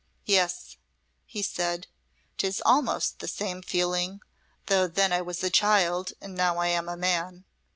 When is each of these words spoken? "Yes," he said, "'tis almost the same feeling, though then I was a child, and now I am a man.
"Yes," 0.25 0.77
he 1.27 1.43
said, 1.43 1.85
"'tis 2.39 2.59
almost 2.65 3.19
the 3.19 3.27
same 3.27 3.61
feeling, 3.61 4.21
though 4.65 4.87
then 4.87 5.13
I 5.13 5.21
was 5.21 5.43
a 5.43 5.51
child, 5.51 6.13
and 6.19 6.33
now 6.33 6.57
I 6.57 6.69
am 6.69 6.89
a 6.89 6.97
man. 6.97 7.45